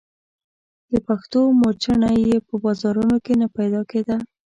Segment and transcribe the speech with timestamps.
[0.91, 4.17] د پښو موچڼه يې په بازارونو کې نه پيدا کېده.